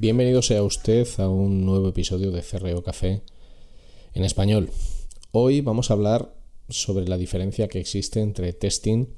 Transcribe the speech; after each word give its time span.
Bienvenido 0.00 0.40
sea 0.40 0.62
usted 0.62 1.06
a 1.18 1.28
un 1.28 1.66
nuevo 1.66 1.90
episodio 1.90 2.30
de 2.30 2.40
CRO 2.40 2.82
Café 2.82 3.20
en 4.14 4.24
español. 4.24 4.70
Hoy 5.30 5.60
vamos 5.60 5.90
a 5.90 5.92
hablar 5.92 6.34
sobre 6.70 7.06
la 7.06 7.18
diferencia 7.18 7.68
que 7.68 7.80
existe 7.80 8.22
entre 8.22 8.54
testing 8.54 9.08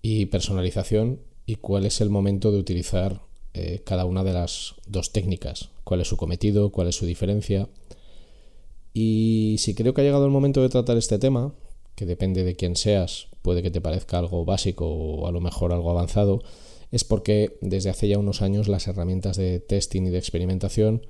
y 0.00 0.24
personalización 0.24 1.20
y 1.44 1.56
cuál 1.56 1.84
es 1.84 2.00
el 2.00 2.08
momento 2.08 2.50
de 2.50 2.58
utilizar 2.58 3.20
eh, 3.52 3.82
cada 3.84 4.06
una 4.06 4.24
de 4.24 4.32
las 4.32 4.76
dos 4.86 5.12
técnicas, 5.12 5.68
cuál 5.84 6.00
es 6.00 6.08
su 6.08 6.16
cometido, 6.16 6.72
cuál 6.72 6.88
es 6.88 6.96
su 6.96 7.04
diferencia. 7.04 7.68
Y 8.94 9.56
si 9.58 9.74
creo 9.74 9.92
que 9.92 10.00
ha 10.00 10.04
llegado 10.04 10.24
el 10.24 10.32
momento 10.32 10.62
de 10.62 10.70
tratar 10.70 10.96
este 10.96 11.18
tema, 11.18 11.52
que 11.96 12.06
depende 12.06 12.44
de 12.44 12.56
quién 12.56 12.76
seas, 12.76 13.26
puede 13.42 13.62
que 13.62 13.70
te 13.70 13.82
parezca 13.82 14.18
algo 14.18 14.46
básico 14.46 14.86
o 14.88 15.26
a 15.26 15.32
lo 15.32 15.42
mejor 15.42 15.70
algo 15.70 15.90
avanzado, 15.90 16.40
es 16.90 17.04
porque 17.04 17.58
desde 17.60 17.90
hace 17.90 18.08
ya 18.08 18.18
unos 18.18 18.42
años 18.42 18.68
las 18.68 18.86
herramientas 18.86 19.36
de 19.36 19.60
testing 19.60 20.02
y 20.02 20.10
de 20.10 20.18
experimentación 20.18 21.06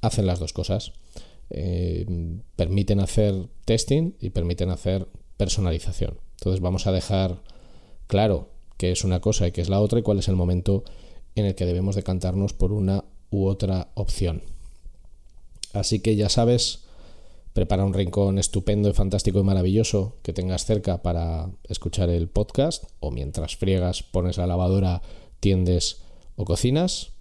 hacen 0.00 0.26
las 0.26 0.38
dos 0.38 0.52
cosas. 0.52 0.92
Eh, 1.50 2.06
permiten 2.56 3.00
hacer 3.00 3.48
testing 3.64 4.12
y 4.20 4.30
permiten 4.30 4.70
hacer 4.70 5.08
personalización. 5.36 6.18
Entonces 6.38 6.60
vamos 6.60 6.86
a 6.86 6.92
dejar 6.92 7.42
claro 8.06 8.50
qué 8.76 8.92
es 8.92 9.04
una 9.04 9.20
cosa 9.20 9.46
y 9.46 9.52
qué 9.52 9.60
es 9.60 9.68
la 9.68 9.80
otra 9.80 9.98
y 9.98 10.02
cuál 10.02 10.18
es 10.18 10.28
el 10.28 10.36
momento 10.36 10.84
en 11.34 11.46
el 11.46 11.54
que 11.54 11.66
debemos 11.66 11.96
decantarnos 11.96 12.52
por 12.52 12.72
una 12.72 13.04
u 13.30 13.46
otra 13.46 13.90
opción. 13.94 14.42
Así 15.72 16.00
que 16.00 16.16
ya 16.16 16.28
sabes, 16.28 16.85
prepara 17.56 17.86
un 17.86 17.94
rincón 17.94 18.38
estupendo 18.38 18.90
y 18.90 18.92
fantástico 18.92 19.40
y 19.40 19.42
maravilloso 19.42 20.18
que 20.22 20.34
tengas 20.34 20.66
cerca 20.66 21.02
para 21.02 21.50
escuchar 21.64 22.10
el 22.10 22.28
podcast 22.28 22.84
o 23.00 23.10
mientras 23.10 23.56
friegas, 23.56 24.02
pones 24.02 24.36
la 24.36 24.46
lavadora, 24.46 25.00
tiendes 25.40 26.02
o 26.36 26.44
cocinas. 26.44 27.12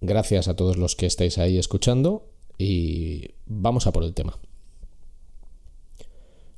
Gracias 0.00 0.48
a 0.48 0.56
todos 0.56 0.78
los 0.78 0.96
que 0.96 1.04
estáis 1.04 1.36
ahí 1.36 1.58
escuchando 1.58 2.24
y 2.56 3.32
vamos 3.44 3.86
a 3.86 3.92
por 3.92 4.02
el 4.02 4.14
tema. 4.14 4.38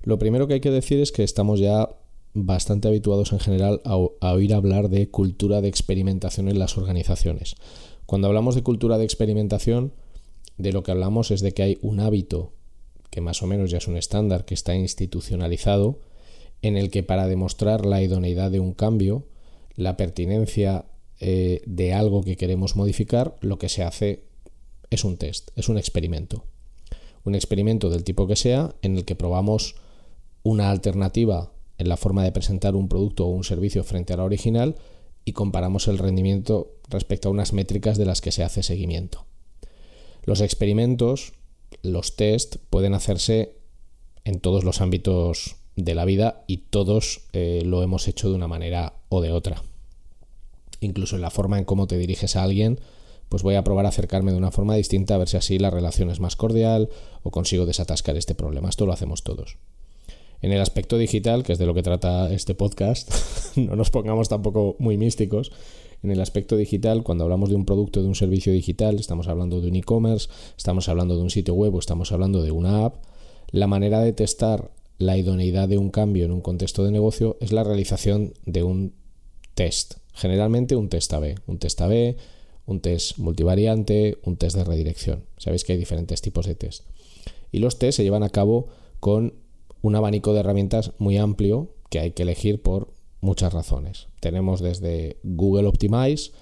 Lo 0.03 0.21
primero 0.21 0.47
que 0.47 0.55
hay 0.55 0.61
que 0.61 0.71
decir 0.71 1.01
es 1.01 1.11
que 1.11 1.25
estamos 1.25 1.59
ya 1.59 1.91
bastante 2.35 2.87
habituados 2.87 3.33
en 3.33 3.41
general 3.41 3.81
a, 3.85 3.97
oír 3.97 4.55
hablar 4.55 4.91
de 4.91 5.11
cultura 5.11 5.61
de 5.61 5.67
experimentación 5.67 6.49
en 6.49 6.61
las 6.61 6.79
organizaciones. 6.79 7.57
Cuando 8.07 8.29
hablamos 8.29 8.55
de 8.55 8.63
cultura 8.63 8.97
de 8.97 9.05
experimentación, 9.05 9.93
de 10.59 10.73
lo 10.73 10.83
que 10.83 10.91
hablamos 10.91 11.31
es 11.31 11.41
de 11.41 11.53
que 11.53 11.63
hay 11.63 11.79
un 11.81 12.01
hábito, 12.01 12.53
que 13.11 13.21
más 13.21 13.43
o 13.43 13.47
menos 13.47 13.71
ya 13.71 13.79
es 13.79 13.89
un 13.89 13.97
estándar, 13.97 14.45
que 14.45 14.55
está 14.55 14.75
institucionalizado, 14.75 16.01
en 16.61 16.77
el 16.77 16.91
que 16.91 17.03
para 17.03 17.29
demostrar 17.29 17.87
la 17.87 18.03
idoneidad 18.03 18.51
de 18.51 18.61
un 18.61 18.75
cambio, 18.75 19.25
la 19.77 19.97
pertinencia 19.97 20.87
eh, 21.21 21.63
de 21.67 21.95
algo 21.95 22.23
que 22.23 22.37
queremos 22.37 22.77
modificar, 22.77 23.37
lo 23.41 23.59
que 23.59 23.69
se 23.69 23.85
hace 23.85 24.25
es 24.91 25.05
un 25.05 25.17
test, 25.17 25.51
es 25.57 25.69
un 25.69 25.79
experimento. 25.79 26.45
Un 27.25 27.35
experimento 27.35 27.91
del 27.91 28.05
tipo 28.05 28.27
que 28.27 28.37
sea 28.37 28.75
en 28.83 28.97
el 28.97 29.05
que 29.05 29.15
probamos 29.15 29.77
una 30.43 30.71
alternativa 30.71 31.53
en 31.79 31.89
la 31.89 31.97
forma 31.97 32.25
de 32.25 32.33
presentar 32.33 32.75
un 32.75 32.89
producto 32.89 33.27
o 33.27 33.31
un 33.31 33.45
servicio 33.45 33.85
frente 33.85 34.13
a 34.13 34.17
la 34.17 34.25
original 34.25 34.77
y 35.25 35.33
comparamos 35.33 35.87
el 35.89 35.99
rendimiento 35.99 36.73
respecto 36.89 37.29
a 37.29 37.33
unas 37.33 37.53
métricas 37.53 37.99
de 37.99 38.07
las 38.07 38.21
que 38.21 38.33
se 38.33 38.43
hace 38.43 38.63
seguimiento. 38.63 39.28
Los 40.29 40.43
experimentos, 40.43 41.33
los 41.81 42.15
test, 42.15 42.57
pueden 42.69 42.93
hacerse 42.93 43.55
en 44.25 44.41
todos 44.41 44.63
los 44.63 44.83
ámbitos 44.83 45.57
de 45.75 45.95
la 45.95 46.05
vida 46.05 46.45
y 46.47 46.59
todos 46.69 47.23
eh, 47.33 47.63
lo 47.65 47.83
hemos 47.83 48.09
hecho 48.09 48.29
de 48.29 48.35
una 48.35 48.47
manera 48.47 48.93
o 49.09 49.23
de 49.23 49.33
otra. 49.33 49.63
Incluso 50.81 51.17
en 51.17 51.23
la 51.23 51.31
forma 51.31 51.57
en 51.57 51.65
cómo 51.65 51.87
te 51.87 51.97
diriges 51.97 52.37
a 52.37 52.43
alguien, 52.43 52.79
pues 53.31 53.43
voy 53.43 53.55
a 53.55 53.65
probar 53.65 53.87
a 53.87 53.89
acercarme 53.89 54.33
de 54.33 54.37
una 54.37 54.51
forma 54.51 54.75
distinta 54.75 55.15
a 55.15 55.19
ver 55.19 55.31
si 55.31 55.39
así 55.39 55.59
la 55.59 55.71
relación 55.71 56.11
es 56.11 56.21
más 56.21 56.37
cordial 56.37 56.91
o 57.23 57.31
consigo 57.31 57.65
desatascar 57.65 58.19
este 58.19 58.35
problema. 58.35 58.69
Esto 58.69 58.85
lo 58.85 58.93
hacemos 58.93 59.23
todos. 59.23 59.57
En 60.43 60.53
el 60.53 60.61
aspecto 60.61 60.99
digital, 60.99 61.43
que 61.43 61.55
es 61.55 61.59
de 61.59 61.65
lo 61.65 61.73
que 61.73 61.83
trata 61.83 62.31
este 62.35 62.55
podcast, 62.55 63.11
no 63.57 63.77
nos 63.77 63.89
pongamos 63.89 64.29
tampoco 64.29 64.77
muy 64.79 64.99
místicos. 64.99 65.53
En 66.03 66.11
el 66.11 66.21
aspecto 66.21 66.57
digital, 66.57 67.03
cuando 67.03 67.25
hablamos 67.25 67.49
de 67.51 67.57
un 67.57 67.65
producto, 67.65 68.03
de 68.03 68.09
un 68.09 68.15
servicio 68.15 68.53
digital, 68.53 68.97
estamos 68.97 69.29
hablando 69.29 69.61
de 69.61 69.69
un 69.69 69.77
e-commerce, 69.77 70.29
estamos 70.57 70.89
hablando 70.89 71.17
de 71.17 71.23
un 71.23 71.31
sitio 71.31 71.55
web 71.55 71.75
o 71.75 71.79
estamos 71.79 72.13
hablando 72.13 72.43
de 72.43 72.51
una 72.51 72.85
app, 72.85 73.05
la 73.51 73.67
manera 73.67 74.01
de 74.01 74.13
testar 74.13 74.71
la 74.99 75.17
idoneidad 75.17 75.69
de 75.69 75.79
un 75.79 75.91
cambio 75.91 76.25
en 76.25 76.33
un 76.33 76.41
contexto 76.41 76.85
de 76.85 76.93
negocio 76.93 77.37
es 77.41 77.53
la 77.53 77.65
realización 77.65 78.35
de 78.47 78.63
un 78.63 78.95
test. 79.55 79.95
Generalmente 80.13 80.77
un 80.77 80.89
test 80.89 81.13
A-B. 81.13 81.37
Un 81.47 81.59
test 81.59 81.81
A-B 81.81 82.17
un 82.69 82.81
test 82.81 83.17
multivariante, 83.17 84.19
un 84.25 84.37
test 84.37 84.55
de 84.57 84.63
redirección. 84.63 85.25
Sabéis 85.39 85.65
que 85.65 85.73
hay 85.73 85.79
diferentes 85.79 86.21
tipos 86.21 86.47
de 86.47 86.55
test. 86.55 86.85
Y 87.51 87.61
los 87.61 87.79
test 87.79 87.97
se 87.97 88.03
llevan 88.03 88.23
a 88.23 88.29
cabo 88.29 88.67
con 89.01 89.35
un 89.81 89.97
abanico 89.97 90.35
de 90.35 90.41
herramientas 90.41 90.93
muy 90.99 91.17
amplio 91.17 91.75
que 91.89 91.99
hay 91.99 92.11
que 92.11 92.25
elegir 92.25 92.61
por 92.61 92.93
muchas 93.21 93.53
razones. 93.53 94.09
Tenemos 94.21 94.61
desde 94.61 95.19
Google 95.23 95.69
Optimize, 95.69 96.33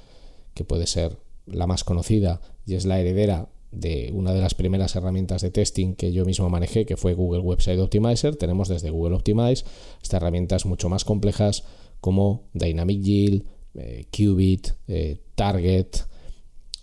que 0.55 0.65
puede 0.65 0.87
ser 0.87 1.19
la 1.47 1.67
más 1.67 1.85
conocida 1.85 2.41
y 2.67 2.75
es 2.75 2.85
la 2.85 3.01
heredera 3.01 3.49
de 3.71 4.11
una 4.15 4.33
de 4.33 4.41
las 4.41 4.55
primeras 4.55 4.97
herramientas 4.97 5.43
de 5.43 5.51
testing 5.51 5.95
que 5.95 6.13
yo 6.13 6.25
mismo 6.25 6.49
manejé, 6.49 6.87
que 6.87 6.97
fue 6.97 7.15
Google 7.15 7.41
Website 7.41 7.79
Optimizer. 7.79 8.37
Tenemos 8.37 8.69
desde 8.69 8.91
Google 8.91 9.15
Optimize 9.17 9.65
hasta 10.01 10.17
herramientas 10.17 10.67
mucho 10.67 10.89
más 10.89 11.05
complejas 11.05 11.65
como 12.01 12.45
Dynamic 12.55 13.03
Yield, 13.03 13.45
eh, 13.75 14.07
Qubit, 14.11 14.69
eh, 14.89 15.19
Target, 15.35 15.89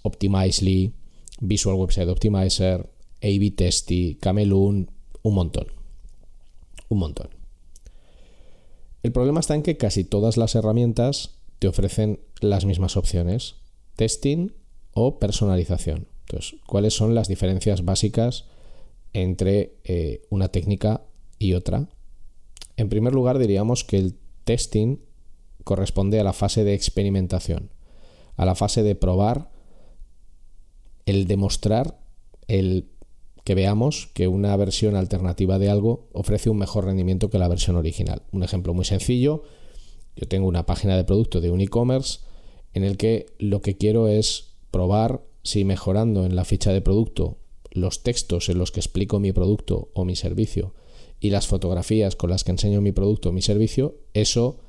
Optimizely, 0.03 0.93
Visual 1.39 1.75
Website 1.75 2.09
Optimizer, 2.09 2.89
A-B 3.21 3.51
Testy, 3.51 4.15
Camelun, 4.15 4.91
un 5.23 5.33
montón. 5.33 5.67
Un 6.89 6.99
montón. 6.99 7.42
El 9.03 9.11
problema 9.11 9.41
está 9.41 9.53
en 9.53 9.63
que 9.63 9.77
casi 9.77 10.05
todas 10.05 10.37
las 10.37 10.55
herramientas 10.55 11.35
te 11.59 11.67
ofrecen 11.67 12.21
las 12.39 12.65
mismas 12.65 12.95
opciones, 12.95 13.55
testing 13.97 14.51
o 14.93 15.19
personalización. 15.19 16.07
Entonces, 16.21 16.59
¿cuáles 16.65 16.93
son 16.93 17.13
las 17.13 17.27
diferencias 17.27 17.83
básicas 17.83 18.45
entre 19.11 19.75
eh, 19.83 20.25
una 20.29 20.47
técnica 20.47 21.01
y 21.37 21.53
otra? 21.53 21.89
En 22.77 22.89
primer 22.89 23.13
lugar, 23.13 23.39
diríamos 23.39 23.83
que 23.83 23.97
el 23.97 24.15
testing 24.45 24.97
corresponde 25.65 26.19
a 26.19 26.23
la 26.23 26.33
fase 26.33 26.63
de 26.63 26.73
experimentación, 26.73 27.71
a 28.35 28.45
la 28.45 28.55
fase 28.55 28.83
de 28.83 28.95
probar, 28.95 29.51
el 31.05 31.27
demostrar, 31.27 31.99
el 32.47 32.89
que 33.43 33.55
veamos 33.55 34.09
que 34.13 34.27
una 34.27 34.55
versión 34.55 34.95
alternativa 34.95 35.59
de 35.59 35.69
algo 35.69 36.07
ofrece 36.13 36.49
un 36.49 36.57
mejor 36.57 36.85
rendimiento 36.85 37.29
que 37.29 37.39
la 37.39 37.47
versión 37.47 37.75
original. 37.75 38.23
Un 38.31 38.43
ejemplo 38.43 38.73
muy 38.73 38.85
sencillo, 38.85 39.43
yo 40.15 40.27
tengo 40.27 40.47
una 40.47 40.65
página 40.65 40.95
de 40.95 41.03
producto 41.03 41.41
de 41.41 41.51
un 41.51 41.61
e-commerce 41.61 42.19
en 42.73 42.83
el 42.83 42.97
que 42.97 43.25
lo 43.39 43.61
que 43.61 43.77
quiero 43.77 44.07
es 44.07 44.55
probar 44.71 45.21
si 45.43 45.65
mejorando 45.65 46.25
en 46.25 46.35
la 46.35 46.45
ficha 46.45 46.71
de 46.71 46.81
producto 46.81 47.37
los 47.71 48.03
textos 48.03 48.49
en 48.49 48.59
los 48.59 48.71
que 48.71 48.79
explico 48.79 49.19
mi 49.19 49.31
producto 49.31 49.89
o 49.93 50.05
mi 50.05 50.15
servicio 50.15 50.73
y 51.19 51.31
las 51.31 51.47
fotografías 51.47 52.15
con 52.15 52.29
las 52.29 52.43
que 52.43 52.51
enseño 52.51 52.81
mi 52.81 52.91
producto 52.91 53.29
o 53.29 53.31
mi 53.31 53.41
servicio, 53.41 53.95
eso 54.13 54.59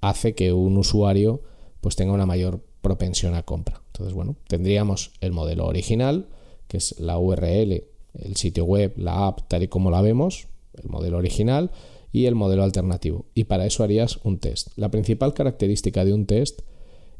hace 0.00 0.34
que 0.34 0.52
un 0.52 0.76
usuario 0.76 1.42
pues 1.80 1.96
tenga 1.96 2.12
una 2.12 2.26
mayor 2.26 2.62
propensión 2.80 3.34
a 3.34 3.44
compra. 3.44 3.82
Entonces, 3.86 4.14
bueno, 4.14 4.36
tendríamos 4.46 5.12
el 5.20 5.32
modelo 5.32 5.66
original, 5.66 6.28
que 6.68 6.76
es 6.76 6.98
la 6.98 7.18
URL, 7.18 7.84
el 8.14 8.36
sitio 8.36 8.64
web, 8.64 8.94
la 8.96 9.26
app, 9.26 9.48
tal 9.48 9.62
y 9.62 9.68
como 9.68 9.90
la 9.90 10.02
vemos, 10.02 10.48
el 10.74 10.88
modelo 10.88 11.18
original, 11.18 11.70
y 12.14 12.26
el 12.26 12.36
modelo 12.36 12.62
alternativo. 12.62 13.26
Y 13.34 13.44
para 13.44 13.66
eso 13.66 13.82
harías 13.82 14.20
un 14.22 14.38
test. 14.38 14.68
La 14.76 14.90
principal 14.90 15.34
característica 15.34 16.04
de 16.04 16.14
un 16.14 16.26
test 16.26 16.60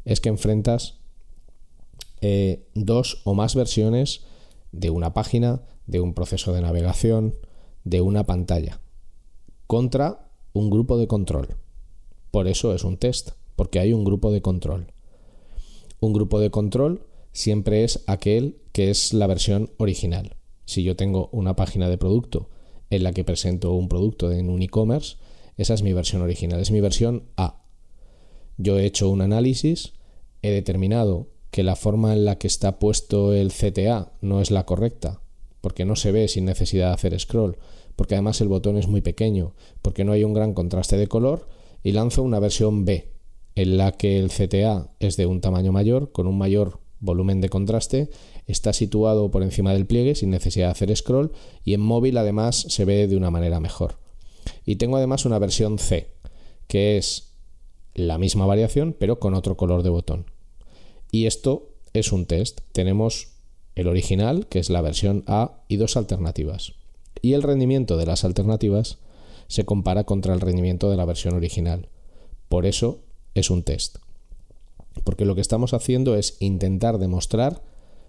es 0.05 0.21
que 0.21 0.29
enfrentas 0.29 0.99
eh, 2.21 2.65
dos 2.75 3.21
o 3.25 3.33
más 3.33 3.55
versiones 3.55 4.21
de 4.71 4.89
una 4.89 5.13
página, 5.13 5.63
de 5.85 5.99
un 5.99 6.13
proceso 6.13 6.53
de 6.53 6.61
navegación, 6.61 7.35
de 7.83 7.99
una 7.99 8.25
pantalla, 8.25 8.79
contra 9.67 10.29
un 10.53 10.69
grupo 10.69 10.97
de 10.97 11.07
control. 11.07 11.57
Por 12.31 12.47
eso 12.47 12.73
es 12.73 12.85
un 12.85 12.97
test, 12.97 13.31
porque 13.57 13.79
hay 13.79 13.91
un 13.91 14.05
grupo 14.05 14.31
de 14.31 14.41
control. 14.41 14.93
Un 15.99 16.13
grupo 16.13 16.39
de 16.39 16.51
control 16.51 17.05
siempre 17.33 17.83
es 17.83 18.03
aquel 18.07 18.61
que 18.71 18.89
es 18.89 19.13
la 19.13 19.27
versión 19.27 19.71
original. 19.77 20.34
Si 20.65 20.83
yo 20.83 20.95
tengo 20.95 21.29
una 21.31 21.55
página 21.55 21.89
de 21.89 21.97
producto 21.97 22.49
en 22.89 23.03
la 23.03 23.13
que 23.13 23.23
presento 23.23 23.73
un 23.73 23.87
producto 23.87 24.31
en 24.31 24.49
un 24.49 24.61
e-commerce, 24.61 25.17
esa 25.57 25.73
es 25.73 25.83
mi 25.83 25.93
versión 25.93 26.21
original, 26.21 26.59
es 26.59 26.71
mi 26.71 26.81
versión 26.81 27.23
A. 27.37 27.63
Yo 28.57 28.77
he 28.77 28.85
hecho 28.85 29.09
un 29.09 29.21
análisis, 29.21 29.93
he 30.41 30.51
determinado 30.51 31.29
que 31.51 31.63
la 31.63 31.75
forma 31.75 32.13
en 32.13 32.25
la 32.25 32.37
que 32.37 32.47
está 32.47 32.79
puesto 32.79 33.33
el 33.33 33.51
CTA 33.51 34.11
no 34.21 34.41
es 34.41 34.51
la 34.51 34.65
correcta, 34.65 35.21
porque 35.61 35.85
no 35.85 35.95
se 35.95 36.11
ve 36.11 36.27
sin 36.27 36.45
necesidad 36.45 36.87
de 36.87 36.93
hacer 36.93 37.19
scroll, 37.19 37.57
porque 37.95 38.15
además 38.15 38.41
el 38.41 38.49
botón 38.49 38.77
es 38.77 38.87
muy 38.87 39.01
pequeño, 39.01 39.55
porque 39.81 40.03
no 40.03 40.11
hay 40.11 40.23
un 40.23 40.33
gran 40.33 40.53
contraste 40.53 40.97
de 40.97 41.07
color, 41.07 41.47
y 41.83 41.93
lanzo 41.93 42.23
una 42.23 42.39
versión 42.39 42.83
B, 42.83 43.13
en 43.55 43.77
la 43.77 43.93
que 43.93 44.19
el 44.19 44.29
CTA 44.29 44.93
es 44.99 45.15
de 45.15 45.25
un 45.25 45.39
tamaño 45.39 45.71
mayor, 45.71 46.11
con 46.11 46.27
un 46.27 46.37
mayor 46.37 46.81
volumen 46.99 47.41
de 47.41 47.49
contraste, 47.49 48.09
está 48.47 48.73
situado 48.73 49.31
por 49.31 49.43
encima 49.43 49.73
del 49.73 49.85
pliegue 49.85 50.15
sin 50.15 50.29
necesidad 50.29 50.67
de 50.67 50.71
hacer 50.71 50.95
scroll 50.95 51.31
y 51.63 51.73
en 51.73 51.81
móvil 51.81 52.17
además 52.17 52.65
se 52.69 52.85
ve 52.85 53.07
de 53.07 53.17
una 53.17 53.31
manera 53.31 53.59
mejor. 53.59 53.97
Y 54.65 54.75
tengo 54.75 54.97
además 54.97 55.25
una 55.25 55.39
versión 55.39 55.79
C, 55.79 56.07
que 56.67 56.97
es 56.97 57.31
la 57.93 58.17
misma 58.17 58.45
variación 58.45 58.95
pero 58.97 59.19
con 59.19 59.33
otro 59.33 59.57
color 59.57 59.83
de 59.83 59.89
botón. 59.89 60.25
Y 61.11 61.25
esto 61.27 61.69
es 61.93 62.11
un 62.11 62.25
test. 62.25 62.61
Tenemos 62.71 63.29
el 63.75 63.87
original, 63.87 64.47
que 64.47 64.59
es 64.59 64.69
la 64.69 64.81
versión 64.81 65.23
A, 65.27 65.63
y 65.67 65.77
dos 65.77 65.97
alternativas. 65.97 66.73
Y 67.21 67.33
el 67.33 67.43
rendimiento 67.43 67.97
de 67.97 68.05
las 68.05 68.23
alternativas 68.23 68.97
se 69.47 69.65
compara 69.65 70.03
contra 70.05 70.33
el 70.33 70.41
rendimiento 70.41 70.89
de 70.89 70.97
la 70.97 71.05
versión 71.05 71.35
original. 71.35 71.89
Por 72.49 72.65
eso 72.65 73.03
es 73.33 73.49
un 73.49 73.63
test. 73.63 73.97
Porque 75.03 75.25
lo 75.25 75.35
que 75.35 75.41
estamos 75.41 75.73
haciendo 75.73 76.15
es 76.15 76.37
intentar 76.39 76.97
demostrar 76.97 77.61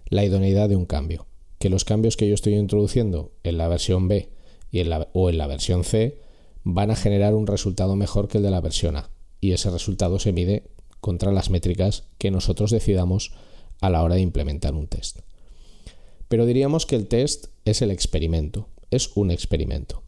la 0.08 0.24
idoneidad 0.24 0.68
de 0.68 0.76
un 0.76 0.86
cambio. 0.86 1.26
Que 1.58 1.70
los 1.70 1.84
cambios 1.84 2.16
que 2.16 2.28
yo 2.28 2.34
estoy 2.34 2.54
introduciendo 2.54 3.32
en 3.42 3.58
la 3.58 3.68
versión 3.68 4.08
B 4.08 4.30
y 4.70 4.80
en 4.80 4.90
la, 4.90 5.08
o 5.12 5.30
en 5.30 5.38
la 5.38 5.46
versión 5.46 5.84
C 5.84 6.20
van 6.62 6.90
a 6.90 6.96
generar 6.96 7.34
un 7.34 7.46
resultado 7.46 7.96
mejor 7.96 8.28
que 8.28 8.38
el 8.38 8.44
de 8.44 8.50
la 8.50 8.60
versión 8.60 8.96
A. 8.96 9.10
Y 9.40 9.52
ese 9.52 9.70
resultado 9.70 10.18
se 10.18 10.32
mide 10.32 10.64
contra 11.00 11.32
las 11.32 11.50
métricas 11.50 12.04
que 12.18 12.30
nosotros 12.30 12.70
decidamos 12.70 13.32
a 13.80 13.90
la 13.90 14.02
hora 14.02 14.16
de 14.16 14.20
implementar 14.20 14.74
un 14.74 14.86
test. 14.86 15.20
Pero 16.28 16.46
diríamos 16.46 16.86
que 16.86 16.96
el 16.96 17.06
test 17.06 17.46
es 17.64 17.82
el 17.82 17.90
experimento, 17.90 18.68
es 18.90 19.16
un 19.16 19.30
experimento, 19.30 20.02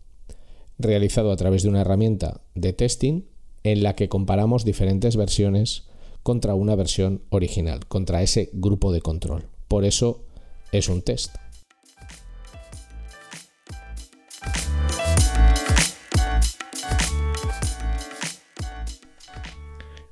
realizado 0.79 1.31
a 1.31 1.37
través 1.37 1.63
de 1.63 1.69
una 1.69 1.83
herramienta 1.83 2.41
de 2.55 2.73
testing 2.73 3.23
en 3.63 3.83
la 3.83 3.95
que 3.95 4.09
comparamos 4.09 4.65
diferentes 4.65 5.17
versiones 5.17 5.85
contra 6.23 6.55
una 6.55 6.75
versión 6.75 7.23
original, 7.31 7.87
contra 7.87 8.23
ese 8.23 8.51
grupo 8.53 8.93
de 8.93 9.01
control. 9.01 9.49
Por 9.69 9.85
eso 9.85 10.25
es 10.73 10.89
un 10.89 11.03
test. 11.03 11.37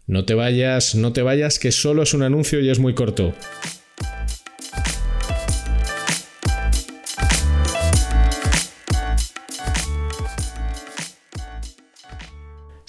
No 0.09 0.25
te 0.25 0.35
vayas, 0.35 0.95
no 0.95 1.13
te 1.13 1.23
vayas, 1.23 1.59
que 1.59 1.73
solo 1.73 2.05
es 2.05 2.15
un 2.15 2.23
anuncio 2.23 2.61
y 2.61 2.71
es 2.71 2.79
muy 2.79 2.95
corto. 2.95 3.35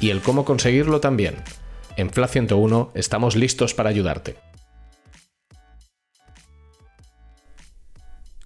y 0.00 0.10
el 0.10 0.22
cómo 0.22 0.44
conseguirlo 0.44 1.00
también. 1.00 1.36
En 1.96 2.10
FLA 2.10 2.28
101 2.28 2.92
estamos 2.94 3.36
listos 3.36 3.74
para 3.74 3.90
ayudarte. 3.90 4.36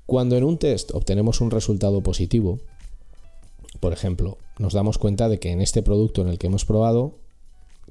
Cuando 0.06 0.36
en 0.36 0.44
un 0.44 0.58
test 0.58 0.90
obtenemos 0.92 1.40
un 1.40 1.50
resultado 1.50 2.02
positivo, 2.02 2.60
por 3.80 3.92
ejemplo, 3.92 4.38
nos 4.58 4.72
damos 4.72 4.98
cuenta 4.98 5.28
de 5.28 5.38
que 5.38 5.50
en 5.50 5.60
este 5.60 5.82
producto 5.82 6.22
en 6.22 6.28
el 6.28 6.38
que 6.38 6.48
hemos 6.48 6.64
probado, 6.64 7.18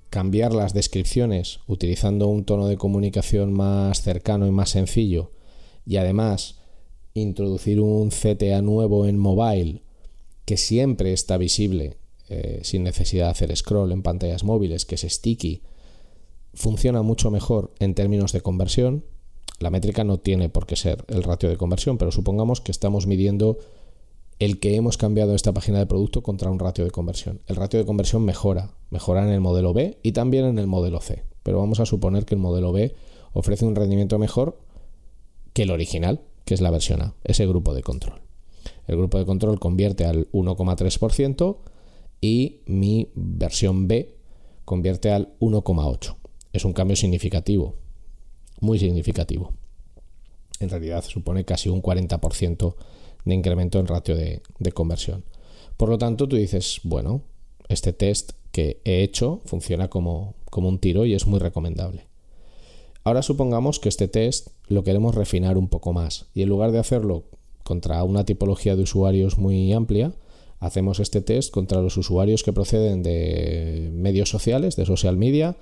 cambiar 0.09 0.53
las 0.53 0.73
descripciones 0.73 1.59
utilizando 1.67 2.27
un 2.27 2.45
tono 2.45 2.67
de 2.67 2.77
comunicación 2.77 3.51
más 3.53 4.01
cercano 4.01 4.45
y 4.47 4.51
más 4.51 4.69
sencillo, 4.69 5.31
y 5.85 5.97
además 5.97 6.59
introducir 7.13 7.79
un 7.79 8.09
CTA 8.09 8.61
nuevo 8.61 9.05
en 9.05 9.17
mobile 9.17 9.83
que 10.45 10.57
siempre 10.57 11.13
está 11.13 11.37
visible 11.37 11.97
eh, 12.29 12.61
sin 12.63 12.83
necesidad 12.83 13.25
de 13.25 13.31
hacer 13.31 13.55
scroll 13.55 13.91
en 13.91 14.03
pantallas 14.03 14.43
móviles, 14.43 14.85
que 14.85 14.95
es 14.95 15.01
sticky, 15.01 15.61
funciona 16.53 17.01
mucho 17.01 17.31
mejor 17.31 17.73
en 17.79 17.95
términos 17.95 18.31
de 18.31 18.41
conversión. 18.41 19.05
La 19.59 19.69
métrica 19.69 20.03
no 20.03 20.19
tiene 20.19 20.49
por 20.49 20.65
qué 20.65 20.75
ser 20.75 21.05
el 21.07 21.23
ratio 21.23 21.49
de 21.49 21.57
conversión, 21.57 21.97
pero 21.97 22.11
supongamos 22.11 22.61
que 22.61 22.71
estamos 22.71 23.07
midiendo 23.07 23.57
el 24.39 24.59
que 24.59 24.75
hemos 24.75 24.97
cambiado 24.97 25.35
esta 25.35 25.53
página 25.53 25.79
de 25.79 25.85
producto 25.85 26.23
contra 26.23 26.49
un 26.49 26.59
ratio 26.59 26.85
de 26.85 26.91
conversión. 26.91 27.41
El 27.47 27.55
ratio 27.55 27.79
de 27.79 27.85
conversión 27.85 28.23
mejora, 28.25 28.71
mejora 28.89 29.23
en 29.23 29.29
el 29.29 29.39
modelo 29.39 29.73
B 29.73 29.97
y 30.03 30.11
también 30.11 30.45
en 30.45 30.59
el 30.59 30.67
modelo 30.67 30.99
C, 30.99 31.23
pero 31.43 31.59
vamos 31.59 31.79
a 31.79 31.85
suponer 31.85 32.25
que 32.25 32.35
el 32.35 32.41
modelo 32.41 32.71
B 32.71 32.95
ofrece 33.33 33.65
un 33.65 33.75
rendimiento 33.75 34.19
mejor 34.19 34.57
que 35.53 35.63
el 35.63 35.71
original, 35.71 36.21
que 36.45 36.53
es 36.53 36.61
la 36.61 36.71
versión 36.71 37.01
A, 37.01 37.13
ese 37.23 37.45
grupo 37.45 37.73
de 37.73 37.83
control. 37.83 38.21
El 38.87 38.97
grupo 38.97 39.17
de 39.17 39.25
control 39.25 39.59
convierte 39.59 40.05
al 40.05 40.29
1,3%, 40.31 41.57
y 42.23 42.61
mi 42.67 43.09
versión 43.15 43.89
B 43.89 44.15
convierte 44.63 45.11
al 45.11 45.37
1,8. 45.39 46.15
Es 46.53 46.63
un 46.63 46.71
cambio 46.71 46.95
significativo, 46.95 47.75
muy 48.61 48.79
significativo. 48.79 49.51
en 50.61 50.69
realidad 50.69 51.03
supone 51.03 51.43
casi 51.43 51.67
un 51.67 51.81
40% 51.81 52.75
de 53.25 53.35
incremento 53.35 53.77
en 53.77 53.87
ratio 53.87 54.15
de, 54.15 54.41
conversión. 54.73 55.25
Por 55.75 55.89
lo 55.89 55.97
tanto, 55.97 56.29
tú 56.29 56.37
dices, 56.37 56.79
bueno, 56.85 57.23
este 57.67 57.91
test 57.91 58.31
que 58.53 58.79
he 58.85 59.03
hecho 59.03 59.41
funciona 59.43 59.89
como, 59.89 60.35
como 60.49 60.69
un 60.69 60.79
tiro 60.79 61.05
y 61.05 61.15
es 61.15 61.27
muy 61.27 61.39
recomendable. 61.39 62.07
Ahora 63.03 63.21
supongamos 63.21 63.81
que 63.81 63.89
este 63.89 64.07
test 64.07 64.47
lo 64.67 64.85
queremos 64.85 65.13
refinar 65.13 65.57
un 65.57 65.67
poco 65.67 65.91
más 65.91 66.27
y 66.33 66.43
en 66.43 66.49
lugar 66.49 66.71
de 66.71 66.79
hacerlo 66.79 67.25
contra 67.63 68.01
una 68.05 68.23
tipología 68.23 68.77
de 68.77 68.83
usuarios 68.83 69.37
muy 69.37 69.73
amplia, 69.73 70.13
hacemos 70.63 71.01
este 71.01 71.21
test 71.21 71.51
contra 71.51 71.81
los 71.81 71.97
usuarios 71.97 72.41
que 72.41 72.53
proceden 72.53 73.03
de 73.03 73.89
medios 73.93 74.29
sociales, 74.29 74.77
de 74.77 74.85
social 74.85 75.17
media, 75.17 75.57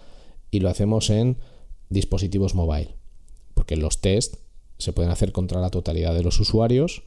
y 0.52 0.60
lo 0.60 0.70
hacemos 0.70 1.10
en 1.10 1.38
dispositivos 1.90 2.54
mobile. 2.54 2.96
Porque 3.56 3.76
los 3.78 4.00
test 4.00 4.36
se 4.78 4.94
pueden 4.94 5.12
hacer 5.12 5.32
contra 5.32 5.60
la 5.60 5.72
totalidad 5.72 6.14
de 6.14 6.22
los 6.22 6.40
usuarios 6.40 7.04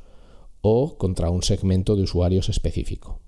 o 0.61 0.99
contra 0.99 1.31
un 1.31 1.45
segmento 1.45 1.95
de 1.95 2.03
usuarios 2.03 2.49
específico. 2.49 3.21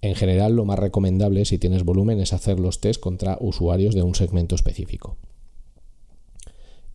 En 0.00 0.14
general, 0.14 0.54
lo 0.54 0.64
más 0.64 0.78
recomendable 0.78 1.44
si 1.44 1.58
tienes 1.58 1.84
volumen 1.84 2.20
es 2.20 2.32
hacer 2.32 2.60
los 2.60 2.80
test 2.80 3.00
contra 3.00 3.36
usuarios 3.40 3.96
de 3.96 4.02
un 4.02 4.14
segmento 4.14 4.54
específico. 4.54 5.16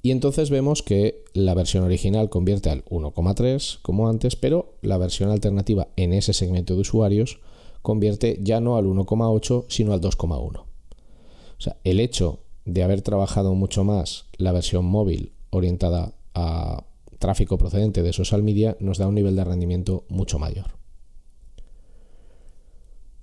Y 0.02 0.12
entonces 0.12 0.50
vemos 0.50 0.84
que 0.84 1.24
la 1.34 1.54
versión 1.54 1.84
original 1.84 2.30
convierte 2.30 2.70
al 2.70 2.86
1,3 2.86 3.80
como 3.82 4.08
antes, 4.08 4.36
pero 4.36 4.76
la 4.82 4.98
versión 4.98 5.32
alternativa 5.32 5.90
en 5.96 6.14
ese 6.14 6.34
segmento 6.34 6.76
de 6.76 6.82
usuarios 6.82 7.40
convierte 7.82 8.40
ya 8.42 8.60
no 8.60 8.78
al 8.78 8.86
1,8 8.86 9.66
sino 9.70 9.94
al 9.94 10.02
2,1. 10.02 10.60
O 10.60 10.66
sea, 11.58 11.78
el 11.84 12.00
hecho 12.00 12.40
de 12.66 12.84
haber 12.84 13.02
trabajado 13.02 13.56
mucho 13.56 13.84
más 13.84 14.26
la 14.38 14.52
versión 14.52 14.86
móvil 14.86 15.32
orientada 15.50 16.14
a 16.36 16.84
tráfico 17.18 17.58
procedente 17.58 18.04
de 18.04 18.14
social 18.14 18.44
media 18.44 18.78
nos 18.80 18.98
da 18.98 19.08
un 19.08 19.16
nivel 19.16 19.36
de 19.36 19.44
rendimiento 19.44 20.04
mucho 20.10 20.38
mayor. 20.38 20.78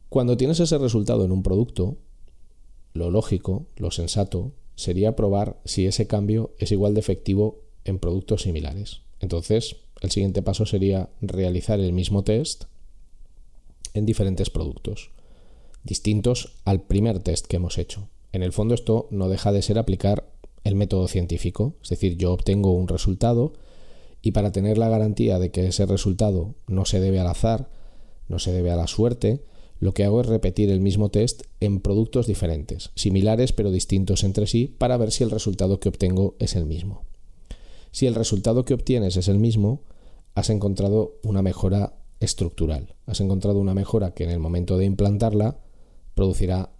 Cuando 0.08 0.36
tienes 0.36 0.60
ese 0.60 0.78
resultado 0.78 1.24
en 1.24 1.32
un 1.32 1.42
producto, 1.42 1.96
lo 2.92 3.10
lógico, 3.10 3.66
lo 3.76 3.90
sensato, 3.90 4.52
sería 4.76 5.16
probar 5.16 5.60
si 5.64 5.86
ese 5.86 6.06
cambio 6.06 6.54
es 6.58 6.72
igual 6.72 6.94
de 6.94 7.00
efectivo 7.00 7.60
en 7.84 7.98
productos 7.98 8.42
similares. 8.42 9.00
Entonces, 9.20 9.76
el 10.00 10.10
siguiente 10.10 10.42
paso 10.42 10.66
sería 10.66 11.08
realizar 11.20 11.80
el 11.80 11.92
mismo 11.92 12.24
test 12.24 12.64
en 13.94 14.06
diferentes 14.06 14.50
productos, 14.50 15.10
distintos 15.84 16.54
al 16.64 16.82
primer 16.82 17.20
test 17.20 17.46
que 17.46 17.56
hemos 17.56 17.78
hecho. 17.78 18.08
En 18.32 18.42
el 18.42 18.52
fondo 18.52 18.74
esto 18.74 19.06
no 19.10 19.28
deja 19.28 19.52
de 19.52 19.62
ser 19.62 19.78
aplicar 19.78 20.28
el 20.64 20.74
método 20.74 21.08
científico, 21.08 21.74
es 21.82 21.90
decir, 21.90 22.16
yo 22.16 22.32
obtengo 22.32 22.72
un 22.72 22.88
resultado 22.88 23.52
y 24.22 24.32
para 24.32 24.52
tener 24.52 24.78
la 24.78 24.88
garantía 24.88 25.38
de 25.38 25.50
que 25.50 25.66
ese 25.66 25.86
resultado 25.86 26.54
no 26.66 26.84
se 26.86 27.00
debe 27.00 27.20
al 27.20 27.26
azar, 27.26 27.68
no 28.28 28.38
se 28.38 28.52
debe 28.52 28.70
a 28.70 28.76
la 28.76 28.86
suerte, 28.86 29.44
lo 29.80 29.92
que 29.92 30.04
hago 30.04 30.20
es 30.20 30.26
repetir 30.26 30.70
el 30.70 30.80
mismo 30.80 31.10
test 31.10 31.42
en 31.60 31.80
productos 31.80 32.26
diferentes, 32.26 32.90
similares 32.94 33.52
pero 33.52 33.70
distintos 33.70 34.24
entre 34.24 34.46
sí, 34.46 34.74
para 34.78 34.96
ver 34.96 35.10
si 35.10 35.24
el 35.24 35.30
resultado 35.30 35.80
que 35.80 35.88
obtengo 35.88 36.36
es 36.38 36.56
el 36.56 36.66
mismo. 36.66 37.02
Si 37.90 38.06
el 38.06 38.14
resultado 38.14 38.64
que 38.64 38.74
obtienes 38.74 39.16
es 39.16 39.28
el 39.28 39.38
mismo, 39.38 39.82
has 40.34 40.50
encontrado 40.50 41.18
una 41.22 41.42
mejora 41.42 41.94
estructural. 42.20 42.94
Has 43.06 43.20
encontrado 43.20 43.60
una 43.60 43.74
mejora 43.74 44.14
que 44.14 44.24
en 44.24 44.30
el 44.30 44.40
momento 44.40 44.78
de 44.78 44.84
implantarla 44.84 45.58
producirá, 46.14 46.70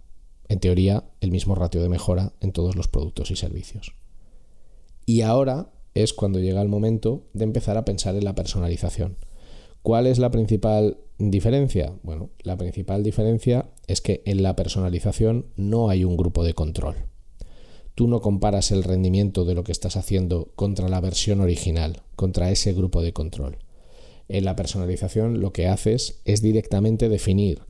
en 0.49 0.59
teoría, 0.59 1.05
el 1.21 1.31
mismo 1.31 1.55
ratio 1.55 1.81
de 1.81 1.89
mejora 1.89 2.33
en 2.41 2.51
todos 2.51 2.75
los 2.75 2.87
productos 2.87 3.31
y 3.31 3.35
servicios. 3.35 3.93
Y 5.05 5.21
ahora 5.21 5.71
es 5.93 6.13
cuando 6.13 6.39
llega 6.39 6.61
el 6.61 6.67
momento 6.67 7.23
de 7.33 7.45
empezar 7.45 7.77
a 7.77 7.85
pensar 7.85 8.15
en 8.15 8.25
la 8.25 8.35
personalización. 8.35 9.17
¿Cuál 9.85 10.07
es 10.07 10.17
la 10.17 10.31
principal 10.31 10.97
diferencia? 11.19 11.93
Bueno, 12.01 12.31
la 12.41 12.57
principal 12.57 13.03
diferencia 13.03 13.69
es 13.85 14.01
que 14.01 14.23
en 14.25 14.41
la 14.41 14.55
personalización 14.55 15.45
no 15.57 15.91
hay 15.91 16.03
un 16.03 16.17
grupo 16.17 16.43
de 16.43 16.55
control. 16.55 16.95
Tú 17.93 18.07
no 18.07 18.19
comparas 18.19 18.71
el 18.71 18.83
rendimiento 18.83 19.45
de 19.45 19.53
lo 19.53 19.63
que 19.63 19.71
estás 19.71 19.95
haciendo 19.95 20.51
contra 20.55 20.89
la 20.89 21.01
versión 21.01 21.39
original, 21.39 22.01
contra 22.15 22.49
ese 22.49 22.73
grupo 22.73 23.03
de 23.03 23.13
control. 23.13 23.59
En 24.27 24.45
la 24.45 24.55
personalización 24.55 25.39
lo 25.39 25.53
que 25.53 25.67
haces 25.67 26.19
es 26.25 26.41
directamente 26.41 27.07
definir 27.07 27.61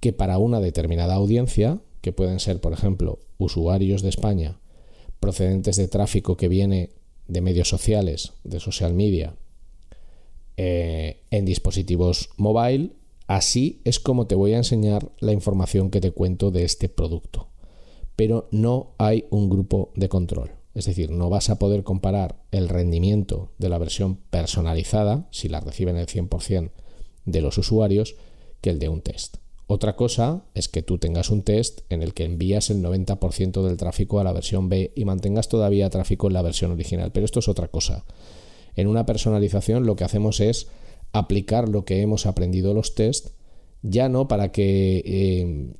que 0.00 0.14
para 0.14 0.38
una 0.38 0.60
determinada 0.60 1.12
audiencia, 1.12 1.82
que 2.00 2.12
pueden 2.12 2.40
ser, 2.40 2.62
por 2.62 2.72
ejemplo, 2.72 3.18
usuarios 3.36 4.00
de 4.00 4.08
España, 4.08 4.60
procedentes 5.20 5.76
de 5.76 5.88
tráfico 5.88 6.38
que 6.38 6.48
viene 6.48 6.88
de 7.28 7.42
medios 7.42 7.68
sociales, 7.68 8.32
de 8.44 8.60
social 8.60 8.94
media, 8.94 9.36
eh, 10.56 11.22
en 11.30 11.44
dispositivos 11.44 12.30
mobile. 12.36 12.92
Así 13.26 13.80
es 13.84 14.00
como 14.00 14.26
te 14.26 14.34
voy 14.34 14.54
a 14.54 14.58
enseñar 14.58 15.10
la 15.20 15.32
información 15.32 15.90
que 15.90 16.00
te 16.00 16.10
cuento 16.10 16.50
de 16.50 16.64
este 16.64 16.88
producto. 16.88 17.48
Pero 18.16 18.48
no 18.50 18.94
hay 18.98 19.26
un 19.30 19.48
grupo 19.48 19.92
de 19.94 20.08
control. 20.08 20.52
Es 20.74 20.84
decir, 20.84 21.10
no 21.10 21.30
vas 21.30 21.50
a 21.50 21.58
poder 21.58 21.82
comparar 21.82 22.42
el 22.50 22.68
rendimiento 22.68 23.52
de 23.58 23.68
la 23.68 23.78
versión 23.78 24.16
personalizada, 24.30 25.28
si 25.30 25.48
la 25.48 25.60
reciben 25.60 25.96
el 25.96 26.06
100% 26.06 26.70
de 27.24 27.40
los 27.40 27.58
usuarios, 27.58 28.16
que 28.60 28.70
el 28.70 28.78
de 28.78 28.88
un 28.88 29.00
test. 29.00 29.36
Otra 29.72 29.94
cosa 29.94 30.44
es 30.54 30.68
que 30.68 30.82
tú 30.82 30.98
tengas 30.98 31.30
un 31.30 31.42
test 31.42 31.82
en 31.90 32.02
el 32.02 32.12
que 32.12 32.24
envías 32.24 32.70
el 32.70 32.82
90% 32.82 33.62
del 33.62 33.76
tráfico 33.76 34.18
a 34.18 34.24
la 34.24 34.32
versión 34.32 34.68
B 34.68 34.92
y 34.96 35.04
mantengas 35.04 35.48
todavía 35.48 35.90
tráfico 35.90 36.26
en 36.26 36.32
la 36.32 36.42
versión 36.42 36.72
original, 36.72 37.12
pero 37.12 37.24
esto 37.24 37.38
es 37.38 37.48
otra 37.48 37.68
cosa. 37.68 38.04
En 38.76 38.86
una 38.86 39.06
personalización 39.06 39.86
lo 39.86 39.96
que 39.96 40.04
hacemos 40.04 40.40
es 40.40 40.68
aplicar 41.12 41.68
lo 41.68 41.84
que 41.84 42.02
hemos 42.02 42.26
aprendido 42.26 42.74
los 42.74 42.94
test, 42.94 43.28
ya 43.82 44.08
no 44.08 44.28
para 44.28 44.52
que 44.52 45.02
eh, 45.04 45.74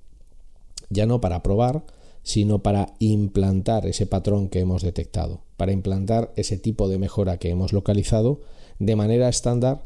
ya 0.88 1.06
no 1.06 1.20
para 1.20 1.42
probar, 1.42 1.84
sino 2.22 2.62
para 2.62 2.94
implantar 2.98 3.86
ese 3.86 4.06
patrón 4.06 4.48
que 4.48 4.60
hemos 4.60 4.82
detectado, 4.82 5.42
para 5.56 5.72
implantar 5.72 6.32
ese 6.36 6.58
tipo 6.58 6.88
de 6.88 6.98
mejora 6.98 7.38
que 7.38 7.50
hemos 7.50 7.72
localizado 7.72 8.40
de 8.78 8.96
manera 8.96 9.28
estándar 9.28 9.82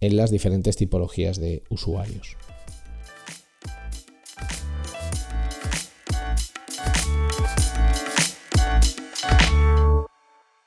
en 0.00 0.16
las 0.16 0.30
diferentes 0.30 0.76
tipologías 0.76 1.38
de 1.38 1.62
usuarios. 1.70 2.36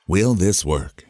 Will 0.06 0.36
this 0.36 0.64
work? 0.64 1.09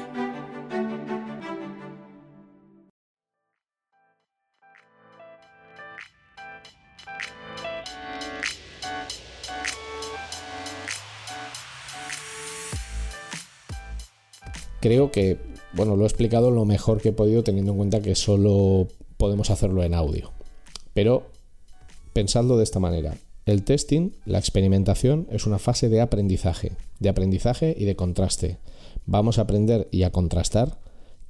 Creo 14.81 15.11
que, 15.11 15.37
bueno, 15.73 15.95
lo 15.95 16.03
he 16.03 16.07
explicado 16.07 16.51
lo 16.51 16.65
mejor 16.65 17.01
que 17.01 17.09
he 17.09 17.13
podido 17.13 17.43
teniendo 17.43 17.71
en 17.71 17.77
cuenta 17.77 18.01
que 18.01 18.15
solo 18.15 18.87
podemos 19.17 19.49
hacerlo 19.49 19.83
en 19.83 19.93
audio. 19.93 20.31
Pero 20.93 21.23
pensadlo 22.11 22.57
de 22.57 22.63
esta 22.63 22.79
manera. 22.79 23.15
El 23.45 23.63
testing, 23.63 24.11
la 24.25 24.39
experimentación, 24.39 25.27
es 25.31 25.45
una 25.45 25.59
fase 25.59 25.89
de 25.89 26.01
aprendizaje, 26.01 26.73
de 26.99 27.09
aprendizaje 27.09 27.75
y 27.77 27.85
de 27.85 27.95
contraste. 27.95 28.57
Vamos 29.05 29.39
a 29.39 29.43
aprender 29.43 29.87
y 29.91 30.03
a 30.03 30.11
contrastar 30.11 30.79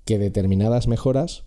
que 0.05 0.17
determinadas 0.17 0.87
mejoras 0.87 1.43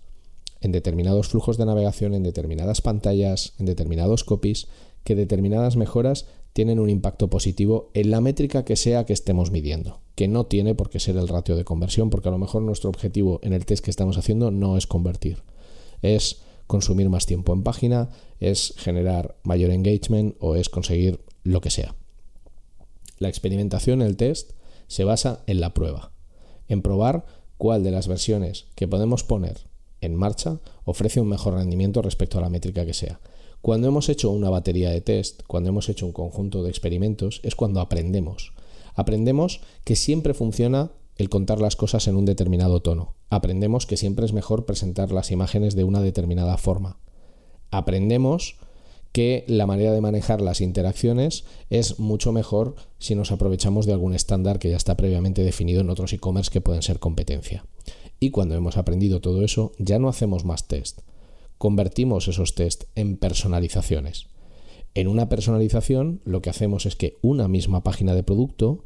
en 0.61 0.73
determinados 0.73 1.29
flujos 1.29 1.59
de 1.59 1.67
navegación, 1.67 2.15
en 2.15 2.23
determinadas 2.23 2.81
pantallas, 2.81 3.53
en 3.59 3.67
determinados 3.67 4.25
copies, 4.25 4.69
que 5.05 5.15
determinadas 5.15 5.77
mejoras 5.77 6.27
tienen 6.55 6.79
un 6.79 6.89
impacto 6.89 7.29
positivo 7.29 7.91
en 7.95 8.13
la 8.13 8.21
métrica 8.21 8.65
que 8.65 8.77
sea 8.77 9.05
que 9.05 9.13
estemos 9.13 9.51
midiendo, 9.51 10.01
que 10.15 10.29
no 10.29 10.47
tiene 10.47 10.77
por 10.77 10.89
qué 10.89 11.01
ser 11.01 11.17
el 11.17 11.27
ratio 11.27 11.57
de 11.57 11.65
conversión, 11.65 12.11
porque 12.11 12.29
a 12.29 12.33
lo 12.33 12.39
mejor 12.39 12.63
nuestro 12.63 12.89
objetivo 12.89 13.41
en 13.43 13.53
el 13.53 13.67
test 13.67 13.85
que 13.85 13.91
estamos 13.91 14.17
haciendo 14.17 14.53
no 14.53 14.77
es 14.79 14.87
convertir, 14.87 15.43
es 16.01 16.39
consumir 16.69 17.11
más 17.11 17.27
tiempo 17.27 17.53
en 17.53 17.65
página, 17.65 18.11
es 18.39 18.73
generar 18.77 19.37
mayor 19.43 19.73
engagement 19.73 20.37
o 20.39 20.55
es 20.55 20.69
conseguir 20.69 21.21
lo 21.43 21.61
que 21.61 21.71
sea. 21.71 21.97
La 23.19 23.29
experimentación, 23.29 24.01
el 24.01 24.17
test, 24.17 24.53
se 24.87 25.03
basa 25.03 25.43
en 25.49 25.61
la 25.61 25.75
prueba, 25.75 26.13
en 26.69 26.83
probar 26.83 27.27
cuál 27.59 27.83
de 27.83 27.91
las 27.91 28.07
versiones 28.07 28.67
que 28.77 28.87
podemos 28.87 29.25
poner 29.25 29.67
en 30.01 30.15
marcha 30.15 30.61
ofrece 30.85 31.21
un 31.21 31.29
mejor 31.29 31.55
rendimiento 31.55 32.01
respecto 32.01 32.39
a 32.39 32.43
la 32.43 32.49
métrica 32.49 32.87
que 32.87 32.95
sea 32.95 33.19
Cuando 33.65 33.89
hemos 33.89 34.11
hecho 34.11 34.31
una 34.31 34.51
batería 34.51 34.91
de 34.91 35.01
test, 35.01 35.41
cuando 35.47 35.71
hemos 35.71 35.89
hecho 35.89 36.05
un 36.05 36.13
conjunto 36.13 36.63
de 36.63 36.69
experimentos, 36.69 37.41
es 37.45 37.55
cuando 37.55 37.81
aprendemos. 37.81 38.53
Aprendemos 38.95 39.63
que 39.85 39.97
siempre 39.97 40.35
funciona 40.35 40.93
el 41.17 41.31
contar 41.31 41.63
las 41.63 41.75
cosas 41.75 42.07
en 42.07 42.17
un 42.17 42.27
determinado 42.27 42.83
tono. 42.83 43.15
Aprendemos 43.31 43.87
que 43.87 43.97
siempre 43.97 44.27
es 44.27 44.35
mejor 44.35 44.67
presentar 44.67 45.13
las 45.13 45.31
imágenes 45.31 45.75
de 45.75 45.85
una 45.85 46.03
determinada 46.03 46.59
forma. 46.59 46.99
Aprendemos 47.71 48.57
que 49.13 49.47
la 49.49 49.65
manera 49.65 49.93
de 49.93 50.03
manejar 50.03 50.43
las 50.43 50.61
interacciones 50.61 51.47
es 51.71 51.99
mucho 51.99 52.33
mejor 52.33 52.75
si 52.99 53.15
nos 53.15 53.33
aprovechamos 53.33 53.87
de 53.87 53.95
algún 53.95 54.13
estándar 54.13 54.59
que 54.59 54.69
ya 54.69 54.77
está 54.77 54.95
previamente 54.95 55.43
definido 55.43 55.81
en 55.81 55.89
otros 55.89 56.13
e-commerce 56.13 56.51
que 56.51 56.61
pueden 56.61 56.83
ser 56.83 56.99
competencia. 56.99 57.65
Y 58.21 58.29
cuando 58.29 58.57
hemos 58.57 58.77
aprendido 58.77 59.23
todo 59.23 59.43
eso, 59.43 59.73
ya 59.79 59.99
no 59.99 60.11
hacemos 60.11 60.45
más 60.45 60.69
test. 60.69 61.01
Convertimos 61.59 62.29
esos 62.29 62.55
test 62.55 62.85
en 62.95 63.17
personalizaciones. 63.17 64.27
En 64.95 65.09
una 65.09 65.29
personalización 65.29 66.21
lo 66.25 66.43
que 66.43 66.51
hacemos 66.51 66.87
es 66.87 66.97
que 66.97 67.19
una 67.23 67.49
misma 67.49 67.83
página 67.83 68.15
de 68.15 68.23
producto 68.23 68.85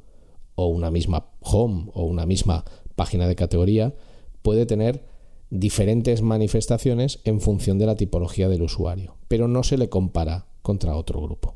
o 0.54 0.66
una 0.66 0.90
misma 0.90 1.30
home 1.40 1.90
o 1.94 2.04
una 2.04 2.26
misma 2.26 2.64
página 2.96 3.28
de 3.28 3.36
categoría 3.36 3.94
puede 4.42 4.66
tener 4.66 5.04
diferentes 5.50 6.22
manifestaciones 6.22 7.20
en 7.24 7.40
función 7.40 7.78
de 7.78 7.86
la 7.86 7.96
tipología 7.96 8.48
del 8.48 8.62
usuario, 8.62 9.16
pero 9.28 9.48
no 9.48 9.62
se 9.62 9.78
le 9.78 9.88
compara 9.88 10.46
contra 10.62 10.96
otro 10.96 11.20
grupo. 11.20 11.54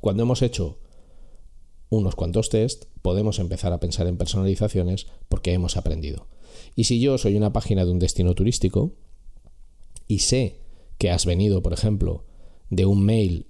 Cuando 0.00 0.22
hemos 0.22 0.42
hecho 0.42 0.78
unos 1.88 2.14
cuantos 2.14 2.48
test, 2.48 2.84
podemos 3.02 3.38
empezar 3.38 3.72
a 3.72 3.80
pensar 3.80 4.06
en 4.06 4.16
personalizaciones 4.16 5.08
porque 5.28 5.52
hemos 5.52 5.76
aprendido. 5.76 6.28
Y 6.76 6.84
si 6.84 7.00
yo 7.00 7.18
soy 7.18 7.36
una 7.36 7.52
página 7.52 7.84
de 7.84 7.90
un 7.90 7.98
destino 7.98 8.34
turístico 8.34 8.92
y 10.10 10.18
sé 10.18 10.56
que 10.98 11.10
has 11.10 11.24
venido, 11.24 11.62
por 11.62 11.72
ejemplo, 11.72 12.24
de 12.68 12.84
un 12.84 13.04
mail 13.04 13.46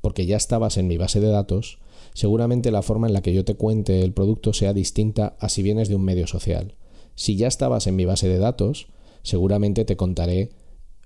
porque 0.00 0.24
ya 0.24 0.36
estabas 0.36 0.76
en 0.76 0.86
mi 0.86 0.96
base 0.96 1.20
de 1.20 1.28
datos, 1.28 1.78
seguramente 2.14 2.70
la 2.70 2.82
forma 2.82 3.08
en 3.08 3.12
la 3.12 3.22
que 3.22 3.34
yo 3.34 3.44
te 3.44 3.56
cuente 3.56 4.02
el 4.02 4.12
producto 4.12 4.52
sea 4.52 4.72
distinta 4.72 5.36
a 5.40 5.48
si 5.48 5.62
vienes 5.62 5.88
de 5.88 5.96
un 5.96 6.04
medio 6.04 6.28
social. 6.28 6.76
Si 7.16 7.36
ya 7.36 7.48
estabas 7.48 7.88
en 7.88 7.96
mi 7.96 8.04
base 8.04 8.28
de 8.28 8.38
datos, 8.38 8.86
seguramente 9.22 9.84
te 9.84 9.96
contaré, 9.96 10.50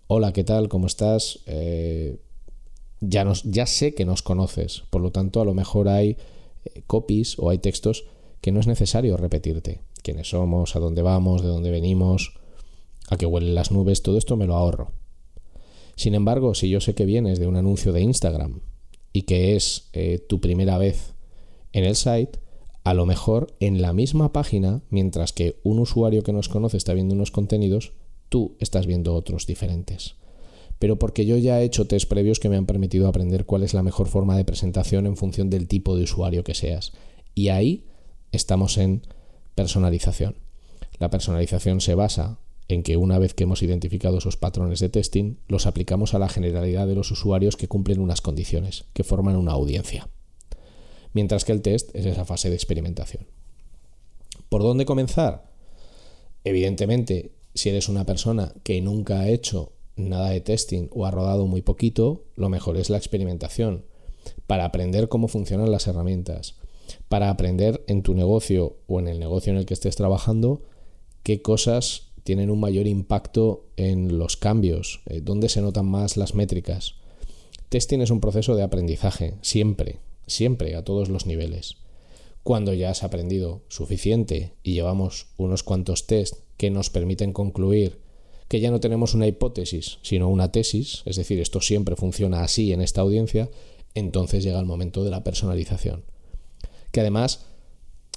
hola, 0.07 0.33
¿qué 0.33 0.45
tal? 0.45 0.69
¿Cómo 0.69 0.87
estás? 0.87 1.41
Eh, 1.47 2.21
ya, 3.01 3.25
nos, 3.25 3.43
ya 3.43 3.67
sé 3.67 3.95
que 3.95 4.05
nos 4.05 4.23
conoces, 4.23 4.85
por 4.91 5.01
lo 5.01 5.13
tanto 5.13 5.41
a 5.41 5.47
lo 5.47 5.55
mejor 5.55 5.89
hay 5.89 6.19
eh, 6.67 6.83
copies 6.87 7.39
o 7.39 7.49
hay 7.49 7.59
textos 7.59 8.05
que 8.43 8.53
no 8.53 8.61
es 8.61 8.67
necesario 8.67 9.17
repetirte. 9.17 9.81
Quiénes 10.03 10.29
somos, 10.29 10.77
a 10.77 10.79
dónde 10.79 11.01
vamos, 11.01 11.43
de 11.43 11.49
dónde 11.49 11.71
venimos, 11.71 12.35
a 13.09 13.17
qué 13.17 13.27
huelen 13.27 13.55
las 13.55 13.71
nubes, 13.71 14.03
todo 14.03 14.19
esto 14.19 14.37
me 14.37 14.47
lo 14.47 14.55
ahorro. 14.55 14.93
Sin 15.97 16.15
embargo, 16.15 16.55
si 16.55 16.69
yo 16.69 16.81
sé 16.81 16.95
que 16.95 17.05
vienes 17.05 17.39
de 17.39 17.47
un 17.47 17.57
anuncio 17.57 17.93
de 17.93 18.01
Instagram 18.01 18.61
y 19.13 19.23
que 19.23 19.55
es 19.57 19.89
eh, 19.93 20.19
tu 20.19 20.41
primera 20.41 20.79
vez 20.79 21.15
en 21.73 21.85
el 21.85 21.97
site, 21.97 22.39
a 22.83 22.95
lo 22.95 23.07
mejor 23.07 23.55
en 23.61 23.81
la 23.81 23.93
misma 23.93 24.33
página, 24.33 24.83
mientras 24.91 25.33
que 25.33 25.61
un 25.63 25.79
usuario 25.79 26.23
que 26.23 26.33
nos 26.33 26.49
conoce 26.49 26.77
está 26.77 26.93
viendo 26.93 27.15
unos 27.15 27.31
contenidos, 27.31 27.93
tú 28.29 28.57
estás 28.59 28.87
viendo 28.87 29.15
otros 29.15 29.47
diferentes. 29.47 30.17
Pero 30.79 30.99
porque 30.99 31.25
yo 31.25 31.39
ya 31.39 31.61
he 31.61 31.65
hecho 31.65 31.87
test 31.87 32.09
previos 32.09 32.41
que 32.41 32.49
me 32.49 32.57
han 32.57 32.67
permitido 32.67 33.09
aprender 33.09 33.47
cuál 33.47 33.63
es 33.63 33.75
la 33.75 33.83
mejor 33.83 34.09
forma 34.09 34.37
de 34.37 34.45
presentación 34.45 35.07
en 35.07 35.17
función 35.17 35.49
del 35.49 35.69
tipo 35.69 35.97
de 35.97 36.03
usuario 36.03 36.45
que 36.45 36.55
seas. 36.55 36.93
Y 37.35 37.49
ahí 37.49 37.87
estamos 38.33 38.77
en 38.77 39.07
personalización. 39.55 40.37
La 40.99 41.11
personalización 41.11 41.81
se 41.81 41.95
basa 41.95 42.39
en 42.69 42.83
que 42.83 42.97
una 42.97 43.19
vez 43.19 43.35
que 43.35 43.45
hemos 43.45 43.63
identificado 43.63 44.19
esos 44.19 44.37
patrones 44.37 44.81
de 44.81 44.89
testing, 44.89 45.37
los 45.49 45.67
aplicamos 45.67 46.15
a 46.15 46.19
la 46.19 46.29
generalidad 46.29 46.87
de 46.87 46.95
los 46.95 47.11
usuarios 47.11 47.57
que 47.57 47.69
cumplen 47.69 48.01
unas 48.01 48.21
condiciones, 48.21 48.85
que 48.93 49.05
forman 49.05 49.37
una 49.37 49.53
audiencia 49.53 50.09
mientras 51.15 51.47
que 51.47 51.53
el 51.53 51.63
test 51.63 51.95
es 51.95 52.05
esa 52.05 52.27
fase 52.27 52.51
de 52.51 52.57
experimentación. 52.57 53.27
¿Por 54.51 54.63
dónde 54.63 54.85
comenzar? 54.85 55.51
Evidentemente, 56.43 57.33
si 57.55 57.71
eres 57.71 57.89
una 57.89 58.05
persona 58.05 58.53
que 58.63 58.83
nunca 58.83 59.21
ha 59.21 59.29
hecho 59.29 59.73
nada 59.97 60.31
de 60.31 60.41
testing 60.41 60.89
o 60.91 61.07
ha 61.07 61.11
rodado 61.11 61.47
muy 61.47 61.63
poquito, 61.63 62.25
lo 62.35 62.51
mejor 62.51 62.77
es 62.77 62.91
la 62.91 62.99
experimentación, 62.99 63.87
para 64.47 64.65
aprender 64.67 65.09
cómo 65.09 65.29
funcionan 65.29 65.71
las 65.71 65.87
herramientas, 65.87 66.57
para 67.09 67.31
aprender 67.31 67.83
en 67.87 68.03
tu 68.03 68.15
negocio 68.15 68.77
o 68.87 68.99
en 69.01 69.09
el 69.09 69.19
negocio 69.19 69.53
en 69.53 69.59
el 69.59 69.67
que 69.67 69.75
estés 69.75 69.97
trabajando 69.97 70.63
qué 71.23 71.41
cosas 71.41 72.04
tienen 72.25 72.51
un 72.51 72.59
mayor 72.59 72.87
impacto 72.87 73.67
en 73.77 74.19
los 74.19 74.37
cambios, 74.37 75.03
eh, 75.07 75.21
dónde 75.23 75.49
se 75.49 75.61
notan 75.63 75.87
más 75.87 76.17
las 76.17 76.35
métricas. 76.35 76.95
Testing 77.69 78.01
es 78.01 78.11
un 78.11 78.21
proceso 78.21 78.57
de 78.57 78.63
aprendizaje, 78.63 79.35
siempre, 79.43 80.01
siempre, 80.27 80.75
a 80.75 80.85
todos 80.85 81.09
los 81.09 81.27
niveles. 81.27 81.77
Cuando 82.43 82.73
ya 82.73 82.91
has 82.91 83.03
aprendido 83.03 83.63
suficiente 83.69 84.53
y 84.63 84.73
llevamos 84.73 85.29
unos 85.37 85.63
cuantos 85.63 86.07
test 86.07 86.37
que 86.57 86.71
nos 86.71 86.91
permiten 86.91 87.33
concluir 87.33 88.01
que 88.49 88.61
ya 88.61 88.71
no 88.71 88.81
tenemos 88.81 89.15
una 89.15 89.27
hipótesis, 89.27 89.99
sino 90.03 90.29
una 90.29 90.53
tesis, 90.53 91.03
es 91.07 91.17
decir, 91.17 91.41
esto 91.41 91.61
siempre 91.61 91.97
funciona 91.97 92.43
así 92.43 92.73
en 92.73 92.81
esta 92.81 93.01
audiencia, 93.01 93.51
entonces 93.95 94.45
llega 94.45 94.61
el 94.61 94.67
momento 94.67 95.05
de 95.05 95.11
la 95.11 95.25
personalización. 95.25 96.05
Que 96.91 97.01
además, 97.01 97.47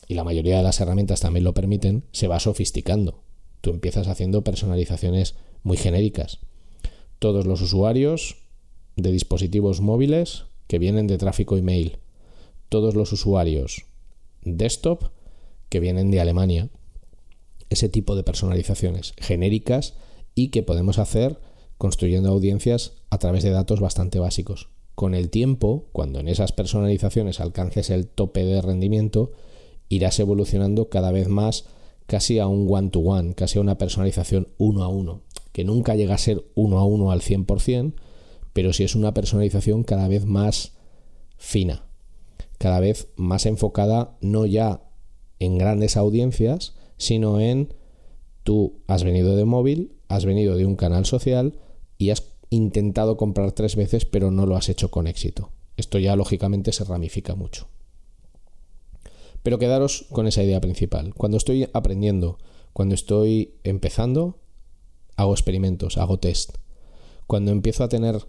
y 0.07 0.15
la 0.15 0.23
mayoría 0.23 0.57
de 0.57 0.63
las 0.63 0.79
herramientas 0.79 1.21
también 1.21 1.43
lo 1.43 1.53
permiten, 1.53 2.03
se 2.11 2.27
va 2.27 2.39
sofisticando. 2.39 3.23
Tú 3.61 3.71
empiezas 3.71 4.07
haciendo 4.07 4.43
personalizaciones 4.43 5.35
muy 5.63 5.77
genéricas. 5.77 6.39
Todos 7.19 7.45
los 7.45 7.61
usuarios 7.61 8.37
de 8.95 9.11
dispositivos 9.11 9.81
móviles 9.81 10.45
que 10.67 10.79
vienen 10.79 11.07
de 11.07 11.17
tráfico 11.17 11.57
email, 11.57 11.97
todos 12.69 12.95
los 12.95 13.11
usuarios 13.11 13.85
desktop 14.43 15.09
que 15.69 15.79
vienen 15.79 16.11
de 16.11 16.21
Alemania, 16.21 16.69
ese 17.69 17.89
tipo 17.89 18.15
de 18.15 18.23
personalizaciones 18.23 19.13
genéricas 19.17 19.95
y 20.35 20.49
que 20.49 20.63
podemos 20.63 20.99
hacer 20.99 21.39
construyendo 21.77 22.29
audiencias 22.29 22.93
a 23.09 23.17
través 23.17 23.43
de 23.43 23.51
datos 23.51 23.79
bastante 23.79 24.19
básicos. 24.19 24.69
Con 24.95 25.13
el 25.13 25.29
tiempo, 25.29 25.85
cuando 25.91 26.19
en 26.19 26.27
esas 26.27 26.51
personalizaciones 26.51 27.39
alcances 27.39 27.89
el 27.89 28.07
tope 28.07 28.43
de 28.45 28.61
rendimiento, 28.61 29.33
irás 29.89 30.19
evolucionando 30.19 30.89
cada 30.89 31.11
vez 31.11 31.27
más 31.27 31.65
casi 32.07 32.39
a 32.39 32.47
un 32.47 32.67
one-to-one, 32.69 33.35
casi 33.35 33.59
a 33.59 33.61
una 33.61 33.77
personalización 33.77 34.47
uno 34.57 34.83
a 34.83 34.87
uno, 34.87 35.21
que 35.51 35.63
nunca 35.63 35.95
llega 35.95 36.15
a 36.15 36.19
ser 36.19 36.45
uno 36.55 36.79
a 36.79 36.85
uno 36.85 37.11
al 37.11 37.21
100%, 37.21 37.93
pero 38.53 38.73
si 38.73 38.83
es 38.83 38.95
una 38.95 39.13
personalización 39.13 39.83
cada 39.83 40.07
vez 40.07 40.25
más 40.25 40.73
fina, 41.37 41.83
cada 42.57 42.79
vez 42.79 43.09
más 43.15 43.45
enfocada 43.45 44.17
no 44.21 44.45
ya 44.45 44.81
en 45.39 45.57
grandes 45.57 45.97
audiencias, 45.97 46.73
sino 46.97 47.39
en 47.39 47.73
tú 48.43 48.79
has 48.87 49.03
venido 49.03 49.35
de 49.35 49.45
móvil, 49.45 49.93
has 50.07 50.25
venido 50.25 50.55
de 50.55 50.65
un 50.65 50.75
canal 50.75 51.05
social 51.05 51.59
y 51.97 52.09
has 52.09 52.23
intentado 52.49 53.17
comprar 53.17 53.51
tres 53.51 53.75
veces 53.75 54.05
pero 54.05 54.31
no 54.31 54.45
lo 54.45 54.55
has 54.55 54.69
hecho 54.69 54.89
con 54.89 55.05
éxito. 55.05 55.51
Esto 55.75 55.99
ya 55.99 56.15
lógicamente 56.15 56.71
se 56.71 56.85
ramifica 56.85 57.35
mucho. 57.35 57.67
Pero 59.47 59.59
quedaros 59.59 60.07
con 60.11 60.27
esa 60.27 60.43
idea 60.43 60.59
principal. 60.59 61.13
Cuando 61.13 61.37
estoy 61.37 61.69
aprendiendo, 61.71 62.37
cuando 62.73 62.95
estoy 62.95 63.53
empezando, 63.63 64.39
hago 65.15 65.31
experimentos, 65.31 65.97
hago 65.97 66.19
test. 66.19 66.57
Cuando 67.27 67.51
empiezo 67.51 67.85
a 67.85 67.87
tener 67.87 68.27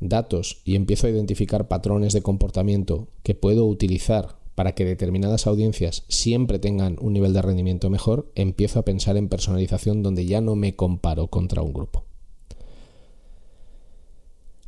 datos 0.00 0.62
y 0.64 0.76
empiezo 0.76 1.06
a 1.06 1.10
identificar 1.10 1.68
patrones 1.68 2.14
de 2.14 2.22
comportamiento 2.22 3.08
que 3.22 3.34
puedo 3.34 3.66
utilizar 3.66 4.38
para 4.54 4.74
que 4.74 4.86
determinadas 4.86 5.46
audiencias 5.46 6.04
siempre 6.08 6.58
tengan 6.58 6.96
un 7.02 7.12
nivel 7.12 7.34
de 7.34 7.42
rendimiento 7.42 7.90
mejor, 7.90 8.32
empiezo 8.34 8.78
a 8.78 8.84
pensar 8.86 9.18
en 9.18 9.28
personalización 9.28 10.02
donde 10.02 10.24
ya 10.24 10.40
no 10.40 10.56
me 10.56 10.74
comparo 10.74 11.26
contra 11.26 11.60
un 11.60 11.74
grupo. 11.74 12.06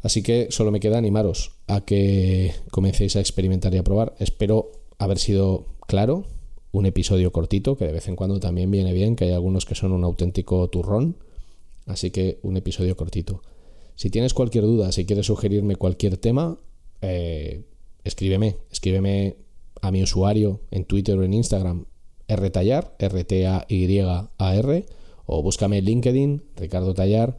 Así 0.03 0.23
que 0.23 0.49
solo 0.51 0.71
me 0.71 0.81
queda 0.81 0.99
animaros 0.99 1.53
a 1.67 1.81
que 1.81 2.53
comencéis 2.71 3.17
a 3.17 3.21
experimentar 3.21 3.73
y 3.73 3.79
a 3.79 3.85
probar. 3.85 4.15
Espero 4.19 4.71
haber 4.99 5.19
sido 5.19 5.78
claro, 5.89 6.27
un 6.71 6.87
episodio 6.87 7.33
cortito, 7.33 7.77
que 7.77 7.87
de 7.87 7.93
vez 7.93 8.07
en 8.07 8.15
cuando 8.15 8.39
también 8.39 8.71
viene 8.71 8.93
bien, 8.93 9.17
que 9.17 9.25
hay 9.25 9.33
algunos 9.33 9.67
que 9.67 9.75
son 9.75 9.91
un 9.91 10.05
auténtico 10.05 10.69
turrón. 10.69 11.17
Así 11.87 12.11
que 12.11 12.39
un 12.43 12.57
episodio 12.59 12.97
cortito. 12.97 13.43
Si 13.97 14.11
tienes 14.11 14.35
cualquier 14.35 14.65
duda, 14.65 14.93
si 14.93 15.07
quieres 15.07 15.27
sugerirme 15.27 15.77
cualquier 15.77 16.19
tema, 16.19 16.59
eh, 17.01 17.63
escríbeme, 18.05 18.57
escríbeme 18.71 19.37
a 19.81 19.91
mi 19.91 20.03
usuario 20.03 20.61
en 20.71 20.85
Twitter 20.85 21.19
o 21.19 21.25
en 21.25 21.33
Instagram, 21.33 21.87
R-T-A-Y-A-R, 22.29 23.07
o 25.25 25.43
búscame 25.43 25.79
en 25.79 25.85
LinkedIn, 25.87 26.43
Ricardo 26.57 26.93
Tallar, 26.93 27.39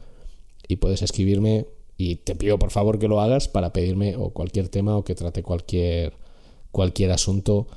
y 0.66 0.76
puedes 0.76 1.02
escribirme 1.02 1.66
y 1.96 2.16
te 2.16 2.34
pido 2.34 2.58
por 2.58 2.70
favor 2.70 2.98
que 2.98 3.06
lo 3.06 3.20
hagas 3.20 3.46
para 3.46 3.72
pedirme 3.72 4.16
o 4.16 4.30
cualquier 4.30 4.68
tema 4.68 4.96
o 4.96 5.04
que 5.04 5.14
trate 5.14 5.44
cualquier, 5.44 6.14
cualquier 6.72 7.12
asunto 7.12 7.68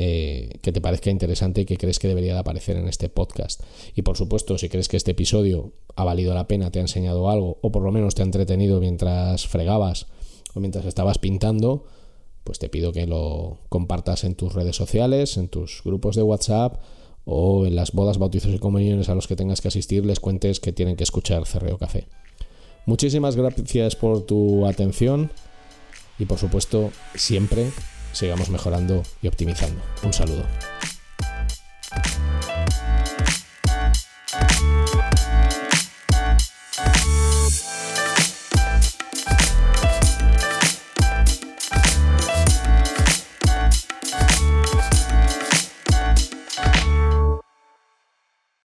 eh, 0.00 0.58
que 0.62 0.70
te 0.70 0.80
parezca 0.80 1.10
interesante 1.10 1.62
y 1.62 1.64
que 1.64 1.76
crees 1.76 1.98
que 1.98 2.06
debería 2.06 2.34
de 2.34 2.38
aparecer 2.38 2.76
en 2.76 2.86
este 2.86 3.08
podcast. 3.08 3.62
Y 3.96 4.02
por 4.02 4.16
supuesto, 4.16 4.56
si 4.56 4.68
crees 4.68 4.88
que 4.88 4.96
este 4.96 5.10
episodio 5.10 5.72
ha 5.96 6.04
valido 6.04 6.32
la 6.34 6.46
pena, 6.46 6.70
te 6.70 6.78
ha 6.78 6.82
enseñado 6.82 7.28
algo, 7.28 7.58
o 7.62 7.72
por 7.72 7.82
lo 7.82 7.90
menos 7.90 8.14
te 8.14 8.22
ha 8.22 8.24
entretenido 8.24 8.78
mientras 8.78 9.48
fregabas 9.48 10.06
o 10.54 10.60
mientras 10.60 10.84
estabas 10.84 11.18
pintando, 11.18 11.86
pues 12.44 12.60
te 12.60 12.68
pido 12.68 12.92
que 12.92 13.08
lo 13.08 13.58
compartas 13.68 14.22
en 14.22 14.36
tus 14.36 14.54
redes 14.54 14.76
sociales, 14.76 15.36
en 15.36 15.48
tus 15.48 15.82
grupos 15.84 16.14
de 16.14 16.22
WhatsApp 16.22 16.80
o 17.24 17.66
en 17.66 17.74
las 17.74 17.90
bodas, 17.90 18.18
bautizos 18.18 18.54
y 18.54 18.58
comuniones 18.60 19.08
a 19.08 19.16
los 19.16 19.26
que 19.26 19.34
tengas 19.34 19.60
que 19.60 19.68
asistir, 19.68 20.06
les 20.06 20.20
cuentes 20.20 20.60
que 20.60 20.72
tienen 20.72 20.94
que 20.94 21.02
escuchar 21.02 21.44
Cerreo 21.44 21.76
Café. 21.76 22.06
Muchísimas 22.86 23.34
gracias 23.34 23.96
por 23.96 24.22
tu 24.22 24.64
atención 24.64 25.32
y 26.20 26.24
por 26.24 26.38
supuesto 26.38 26.90
siempre 27.16 27.66
sigamos 28.18 28.50
mejorando 28.50 29.02
y 29.22 29.28
optimizando. 29.28 29.80
Un 30.02 30.12
saludo. 30.12 30.44